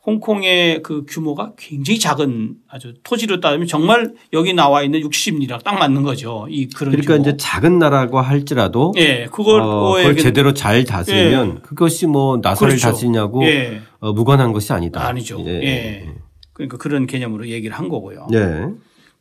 홍콩의 0.06 0.82
그 0.82 1.04
규모가 1.08 1.52
굉장히 1.56 1.99
작은 1.99 2.56
아주 2.68 2.94
토지로 3.02 3.40
따지면 3.40 3.66
정말 3.66 4.12
여기 4.34 4.52
나와 4.52 4.82
있는 4.82 5.00
60리랑 5.00 5.64
딱 5.64 5.78
맞는 5.78 6.02
거죠. 6.02 6.46
이 6.50 6.68
그런 6.68 6.90
그러니까 6.90 7.14
규모. 7.14 7.23
이제 7.23 7.37
작은 7.38 7.78
나라고 7.78 8.20
할지라도 8.20 8.92
예, 8.99 9.26
그걸 9.32 9.62
어, 9.62 9.66
어, 9.66 9.92
그걸 9.94 10.16
제대로 10.16 10.52
잘 10.52 10.84
다스리면 10.84 11.62
그것이 11.62 12.06
뭐 12.06 12.37
나라를 12.37 12.68
그렇죠. 12.68 12.88
다스리냐고 12.88 13.44
예. 13.46 13.80
어, 14.00 14.12
무관한 14.12 14.52
것이 14.52 14.73
아니다. 14.75 15.06
아니죠. 15.06 15.42
예. 15.46 16.06
그러니까 16.52 16.76
그런 16.76 17.06
개념으로 17.06 17.49
얘기를 17.49 17.76
한 17.76 17.88
거고요. 17.88 18.28
예. 18.34 18.66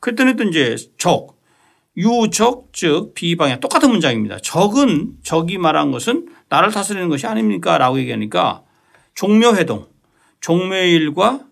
그랬더니 0.01 0.35
또 0.35 0.43
이제 0.43 0.75
적, 0.97 1.37
유적 1.95 2.69
즉 2.73 3.13
비방향 3.13 3.61
똑같은 3.61 3.89
문장입니다. 3.89 4.39
적은 4.39 5.13
적이 5.23 5.59
말한 5.59 5.91
것은 5.91 6.27
나를 6.49 6.71
다스리는 6.71 7.07
것이 7.07 7.25
아닙니까? 7.25 7.77
라고 7.77 7.97
얘기하니까 7.99 8.63
종묘회동, 9.15 9.87
종묘일과 10.43 11.45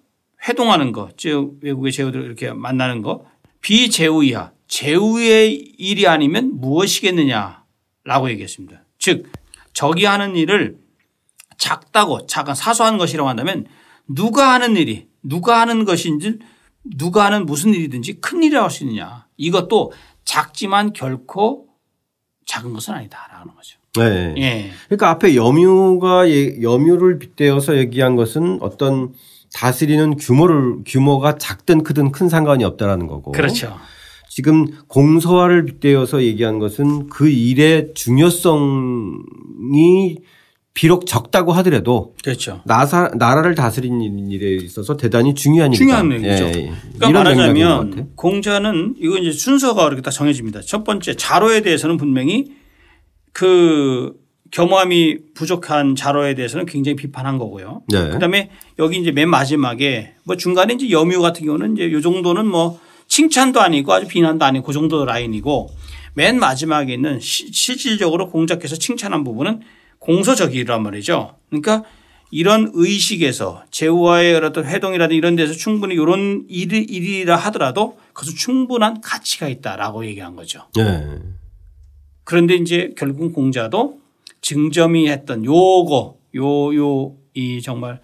회동하는 0.48 0.92
것, 0.92 1.18
즉 1.18 1.60
외국의 1.62 1.94
제후들 1.94 2.24
이렇게 2.24 2.52
만나는 2.52 3.02
것, 3.02 3.26
비제후이야. 3.62 4.52
제후의 4.68 5.54
일이 5.78 6.08
아니면 6.08 6.60
무엇이겠느냐라고 6.60 8.30
얘기했습니다. 8.32 8.84
즉 9.00 9.32
적이 9.74 10.06
하는 10.06 10.36
일을 10.36 10.78
작다고 11.58 12.26
작은 12.26 12.54
사소한 12.54 12.98
것이라고 12.98 13.30
한다면 13.30 13.66
누가 14.08 14.54
하는 14.54 14.76
일이 14.76 15.08
누가 15.24 15.62
하는 15.62 15.86
것인지 15.86 16.40
누가 16.84 17.26
하는 17.26 17.46
무슨 17.46 17.74
일이든지 17.74 18.20
큰 18.20 18.44
일이라고 18.44 18.66
할 18.66 18.72
수 18.72 18.84
있느냐. 18.84 19.26
이것도 19.38 19.94
작지만 20.26 20.92
결코 20.92 21.70
작은 22.46 22.74
것은 22.74 22.94
아니다라는 22.94 23.56
거죠. 23.56 23.81
네. 23.98 24.34
예. 24.38 24.70
그러니까 24.88 25.10
앞에 25.10 25.36
염유가 25.36 26.30
예- 26.30 26.62
염유를 26.62 27.20
빗대어서 27.20 27.78
얘기한 27.78 28.16
것은 28.16 28.60
어떤 28.62 29.12
다스리는 29.54 30.16
규모를 30.16 30.78
규모가 30.86 31.38
작든 31.38 31.84
크든 31.84 32.12
큰 32.14 32.30
상관이 32.30 32.64
없다라는 32.64 33.08
거고. 33.08 33.32
그렇죠. 33.34 33.78
지금 34.30 34.66
공소화를 34.88 35.66
빗대어서 35.66 36.24
얘기한 36.24 36.58
것은 36.60 37.10
그 37.10 37.28
일의 37.30 37.90
중요성이 37.94 39.20
비록 40.74 41.06
적다고 41.06 41.52
하더라도 41.52 42.14
그렇죠. 42.24 42.62
나사, 42.66 43.12
나라를 43.18 43.56
다스리는 43.56 44.30
일에 44.32 44.56
있어서 44.64 44.96
대단히 44.96 45.34
중요한 45.34 45.74
일이다. 45.74 45.84
중요한 45.84 46.14
얘기죠. 46.14 46.44
예, 46.46 46.64
예. 46.68 46.72
그러니까. 46.98 47.24
말하자면 47.24 48.12
공자는 48.16 48.96
이거 49.00 49.18
이제 49.18 49.34
순서가 49.34 49.86
이렇게 49.88 50.02
딱 50.02 50.12
정해집니다. 50.12 50.62
첫 50.62 50.86
번째 50.86 51.14
자로에 51.16 51.62
대해서는 51.62 51.98
분명히 51.98 52.54
그 53.32 54.14
겸함이 54.52 55.18
부족한 55.34 55.96
자로에 55.96 56.36
대해서는 56.36 56.66
굉장히 56.66 56.96
비판한 56.98 57.38
거고요. 57.38 57.84
네. 57.88 58.10
그다음에 58.10 58.50
여기 58.80 59.00
이제 59.00 59.12
맨 59.12 59.30
마지막에 59.30 60.14
뭐 60.26 60.36
중간에 60.36 60.74
이제 60.74 60.90
염유 60.92 61.22
같은 61.22 61.46
경우는 61.46 61.74
이제 61.78 61.92
요 61.92 62.02
정도는 62.02 62.46
뭐 62.48 62.80
칭찬도 63.08 63.62
아니고 63.62 63.94
아주 63.94 64.08
비난도 64.08 64.44
아니고 64.44 64.66
그 64.66 64.74
정도 64.74 65.06
라인이고 65.06 65.70
맨 66.16 66.38
마지막에 66.40 66.94
있는 66.94 67.20
시- 67.22 67.52
실질적으로 67.54 68.30
공자께서 68.30 68.76
칭찬한 68.76 69.24
부분은 69.24 69.62
공소적이란 70.00 70.84
말이죠. 70.84 71.36
그러니까 71.50 71.84
이런 72.32 72.72
의식에서 72.74 73.64
제후와의 73.72 74.36
어떤 74.36 74.66
회동이라든 74.66 75.16
이런 75.16 75.36
데서 75.36 75.54
충분히 75.54 75.96
이런 75.96 76.46
일, 76.50 76.74
일이라 76.74 77.36
하더라도 77.38 77.98
그것은 78.14 78.36
충분한 78.36 79.02
가치가 79.02 79.48
있다라고 79.48 80.06
얘기한 80.06 80.36
거죠. 80.36 80.64
예. 80.80 81.04
그런데 82.32 82.56
이제 82.56 82.94
결국 82.96 83.34
공자도 83.34 84.00
증점이 84.40 85.10
했던 85.10 85.44
요거 85.44 86.16
요 86.36 86.74
요 86.74 87.12
이 87.34 87.62
정말 87.62 88.00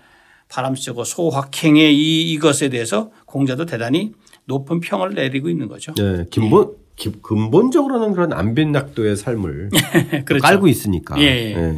바람쓰고 0.50 1.04
소확행의 1.06 1.94
이 1.98 2.32
이것에 2.34 2.70
대해서 2.70 3.10
공자도 3.26 3.66
대단히 3.66 4.12
높은 4.46 4.80
평을 4.82 5.14
내리고 5.16 5.50
있는 5.50 5.68
거죠. 5.68 5.94
예. 6.00 6.26
기본, 6.32 6.74
기- 6.96 7.12
근본적으로는 7.22 8.14
그런 8.14 8.32
안빈낙도의 8.32 9.16
삶을 9.18 9.70
그렇죠. 10.26 10.42
깔고 10.42 10.68
있으니까. 10.70 11.20
예, 11.20 11.24
예. 11.26 11.56
예. 11.58 11.76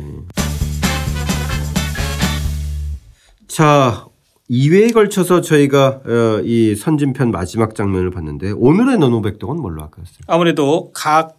자, 3.48 4.06
2회에 4.52 4.94
걸쳐서 4.94 5.42
저희가 5.42 6.02
어, 6.06 6.42
이 6.44 6.76
선진편 6.76 7.32
마지막 7.32 7.74
장면을 7.74 8.12
봤는데 8.12 8.52
오늘의 8.52 8.98
노노백독은 9.00 9.58
뭘로 9.60 9.82
할까요? 9.82 10.06
아무래도 10.28 10.92
각 10.94 11.39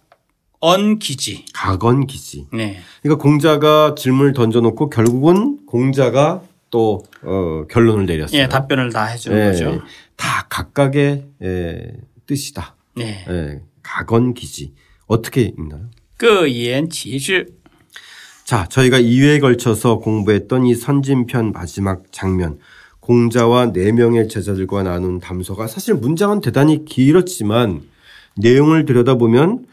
언기지. 0.61 1.47
각언기지. 1.52 2.49
네. 2.52 2.81
그러니까 3.02 3.23
공자가 3.23 3.95
질문을 3.97 4.33
던져놓고 4.35 4.90
결국은 4.90 5.67
공자가 5.67 6.43
또 6.71 7.02
어, 7.23 7.64
결론을 7.69 8.07
내렸어요. 8.07 8.43
예, 8.43 8.49
답변을 8.49 8.93
다 8.93 9.07
해주는 9.07 9.37
예, 9.37 9.50
거죠. 9.50 9.83
다 10.17 10.47
각각의 10.49 11.25
예, 11.43 11.93
뜻이다. 12.26 12.76
네. 12.97 13.25
예, 13.29 13.61
각언기지. 13.83 14.75
어떻게 15.07 15.43
읽나요? 15.43 15.90
그이엔지지 16.19 17.47
자, 18.45 18.67
저희가 18.67 19.00
2회에 19.00 19.40
걸쳐서 19.40 19.99
공부했던 19.99 20.67
이 20.67 20.75
선진편 20.75 21.52
마지막 21.52 22.12
장면. 22.12 22.59
공자와 23.00 23.73
4명의 23.73 24.29
제자들과 24.29 24.83
나눈 24.83 25.19
담소가 25.19 25.67
사실 25.67 25.95
문장은 25.95 26.40
대단히 26.40 26.85
길었지만 26.85 27.83
내용을 28.37 28.85
들여다보면 28.85 29.67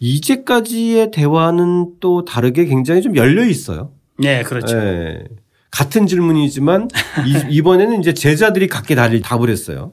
이제까지의 0.00 1.10
대화는 1.10 1.94
또 2.00 2.24
다르게 2.24 2.66
굉장히 2.66 3.02
좀 3.02 3.16
열려 3.16 3.44
있어요. 3.44 3.90
네, 4.18 4.42
그렇죠. 4.42 4.76
예. 4.76 5.24
같은 5.70 6.06
질문이지만 6.06 6.88
이- 7.26 7.54
이번에는 7.56 8.00
이제 8.00 8.12
제자들이 8.12 8.68
각기 8.68 8.94
다리 8.94 9.20
답을 9.22 9.48
했어요. 9.48 9.92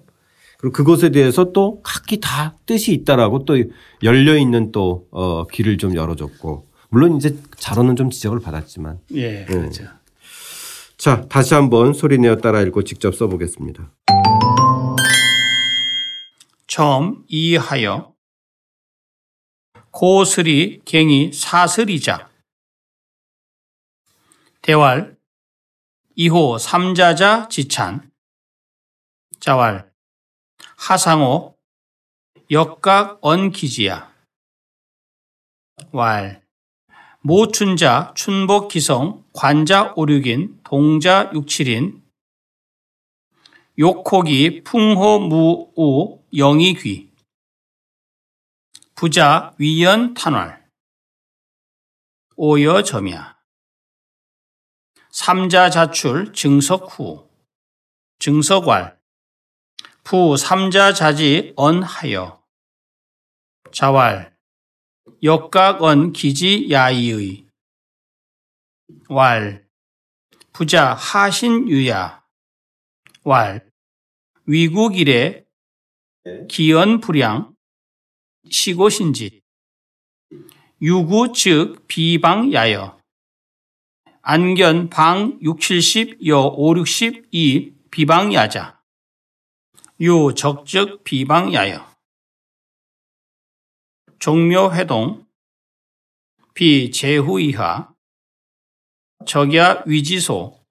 그리고 0.58 0.74
그것에 0.74 1.10
대해서 1.12 1.54
또 1.54 1.82
각기 1.84 2.20
다 2.20 2.56
뜻이 2.65 2.91
있다라고 2.91 3.46
또 3.46 3.58
열려 4.04 4.38
있는 4.38 4.74
또 4.74 5.06
어, 5.12 5.48
길을 5.48 5.78
좀 5.78 5.96
열어줬고 5.96 6.65
물론 6.89 7.15
이제 7.15 7.38
자로는 7.58 7.96
좀 7.96 8.10
지적을 8.10 8.39
받았지만 8.41 8.98
예, 9.13 9.46
그렇죠. 9.48 9.86
자 10.98 11.22
다시 11.30 11.54
한번 11.54 11.93
소리 11.93 12.17
내어 12.17 12.36
따라 12.36 12.60
읽고 12.62 12.84
직접 12.84 13.15
써보겠습니다. 13.15 13.89
처음 16.67 17.24
이하여 17.30 18.12
고슬이 20.00 20.80
갱이 20.86 21.34
사슬이자. 21.34 22.30
대왈 24.62 25.18
이호 26.16 26.58
삼자자 26.58 27.50
지찬. 27.50 28.10
자왈 29.42 29.92
하상호. 30.78 31.58
역각 32.50 33.20
언기지야. 33.20 34.16
왈. 35.92 36.48
모춘자 37.20 38.14
춘복 38.16 38.70
기성 38.70 39.26
관자 39.34 39.92
오륙인 39.98 40.62
동자 40.64 41.30
육칠인. 41.34 42.02
욕호기 43.78 44.64
풍호무우 44.64 46.24
영이귀 46.34 47.09
부자 49.00 49.56
위연 49.58 50.14
탄활. 50.14 50.70
오여점이야. 52.36 53.40
삼자 55.10 55.70
자출 55.70 56.34
증석 56.34 57.00
후. 57.00 57.32
증석왈. 58.20 59.00
부 60.04 60.36
삼자 60.36 60.92
자지 60.92 61.54
언하여. 61.56 62.44
자왈. 63.72 64.38
역각언 65.24 66.12
기지 66.12 66.70
야이의. 66.70 67.48
왈. 69.08 69.66
부자 70.52 70.94
하신 70.94 71.70
유야. 71.70 72.22
왈. 73.24 73.66
위국일에 74.46 75.46
기연불량 76.50 77.56
시고신지. 78.52 79.42
유구 80.82 81.32
즉 81.34 81.88
비방야여. 81.88 83.00
안견 84.22 84.90
방 84.90 85.40
6, 85.42 85.60
70, 85.60 86.26
여 86.28 86.42
5, 86.42 86.76
62 86.78 87.76
비방야자. 87.92 88.82
유 90.02 90.34
적적 90.36 91.04
비방야여. 91.04 91.90
종묘회동. 94.20 95.28
비 96.54 96.92
제후이하. 96.92 97.94
적야 99.26 99.84
위지소. 99.86 100.64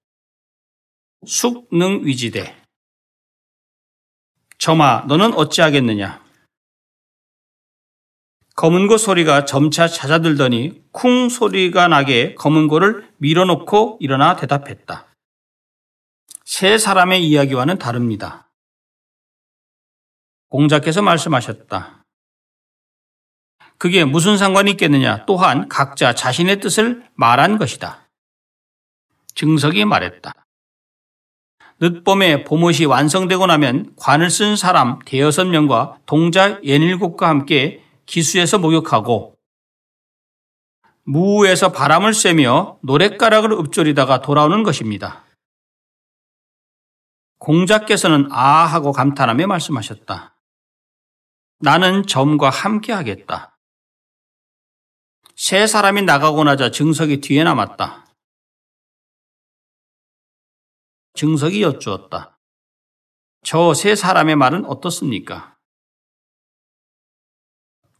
숙능위지대. 1.26 2.62
점아 4.58 5.04
너는 5.06 5.34
어찌하겠느냐 5.34 6.27
검은고 8.58 8.96
소리가 8.96 9.44
점차 9.44 9.86
잦아들더니 9.86 10.82
쿵 10.90 11.28
소리가 11.28 11.86
나게 11.86 12.34
검은고를 12.34 13.08
밀어놓고 13.18 13.98
일어나 14.00 14.34
대답했다. 14.34 15.06
세 16.44 16.76
사람의 16.76 17.24
이야기와는 17.24 17.78
다릅니다. 17.78 18.50
공자께서 20.48 21.02
말씀하셨다. 21.02 22.02
그게 23.78 24.04
무슨 24.04 24.36
상관이 24.36 24.72
있겠느냐? 24.72 25.24
또한 25.26 25.68
각자 25.68 26.12
자신의 26.12 26.58
뜻을 26.58 27.04
말한 27.14 27.58
것이다. 27.58 28.08
증석이 29.36 29.84
말했다. 29.84 30.32
늦봄에 31.78 32.42
봄옷이 32.42 32.86
완성되고 32.86 33.46
나면 33.46 33.92
관을 33.96 34.30
쓴 34.30 34.56
사람 34.56 34.98
대여섯 35.04 35.46
명과 35.46 36.00
동자 36.06 36.60
예닐곱과 36.64 37.28
함께 37.28 37.84
기수에서 38.08 38.58
목욕하고 38.58 39.38
무에서 41.04 41.72
바람을 41.72 42.14
쐬며 42.14 42.78
노랫가락을 42.82 43.52
읊조리다가 43.52 44.22
돌아오는 44.22 44.62
것입니다. 44.62 45.26
공자께서는 47.38 48.28
아 48.32 48.64
하고 48.64 48.92
감탄하며 48.92 49.46
말씀하셨다. 49.46 50.36
나는 51.60 52.06
점과 52.06 52.48
함께 52.48 52.92
하겠다. 52.92 53.58
세 55.36 55.66
사람이 55.66 56.02
나가고 56.02 56.44
나자 56.44 56.70
증석이 56.70 57.20
뒤에 57.20 57.44
남았다. 57.44 58.06
증석이 61.14 61.62
여쭈었다. 61.62 62.38
저 63.44 63.74
세 63.74 63.94
사람의 63.94 64.36
말은 64.36 64.64
어떻습니까? 64.64 65.57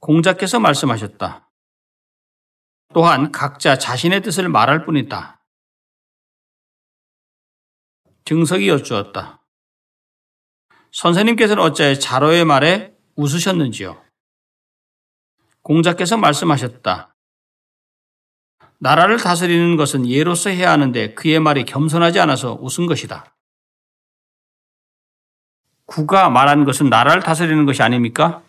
공자께서 0.01 0.61
말씀하셨다. 0.61 1.51
또한 2.95 3.33
각자 3.33 3.77
자신의 3.77 4.23
뜻을 4.23 4.49
말할 4.49 4.85
뿐이다. 4.85 5.43
증석이 8.25 8.69
여쭈었다. 8.69 9.43
선생님께서는 10.93 11.63
어째 11.63 11.99
자로의 11.99 12.45
말에 12.45 12.95
웃으셨는지요? 13.17 14.03
공자께서 15.63 16.17
말씀하셨다. 16.17 17.15
나라를 18.81 19.19
다스리는 19.19 19.77
것은 19.77 20.09
예로서 20.09 20.51
해야 20.51 20.71
하는데 20.71 21.15
그의 21.15 21.41
말이 21.41 21.65
겸손하지 21.65 22.21
않아서 22.21 22.55
웃은 22.61 22.87
것이다. 22.87 23.35
구가 25.87 26.31
말한 26.31 26.65
것은 26.65 26.89
나라를 26.89 27.23
다스리는 27.23 27.65
것이 27.67 27.83
아닙니까? 27.83 28.43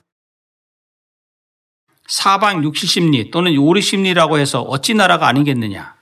사방 2.10 2.64
육시심리 2.64 3.30
또는 3.30 3.54
요리심리라고 3.54 4.40
해서 4.40 4.62
어찌 4.62 4.96
나라가 4.96 5.28
아니겠느냐? 5.28 5.96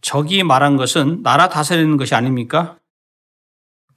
적이 0.00 0.42
말한 0.42 0.78
것은 0.78 1.22
나라 1.22 1.50
다스리는 1.50 1.98
것이 1.98 2.14
아닙니까? 2.14 2.78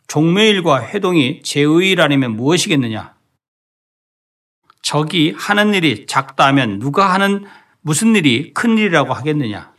종묘일과 0.07 0.89
회동이 0.89 1.41
제의일 1.41 2.01
아니면 2.01 2.35
무엇이겠느냐? 2.35 3.15
적이 4.81 5.35
하는 5.37 5.73
일이 5.73 6.05
작다면 6.05 6.79
누가 6.79 7.13
하는 7.13 7.45
무슨 7.79 8.13
일이 8.15 8.53
큰 8.53 8.77
일이라고 8.77 9.13
하겠느냐? 9.13 9.73